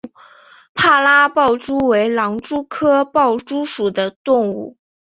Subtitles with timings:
[0.73, 4.75] 帕拉豹蛛为狼蛛科豹蛛属的动物。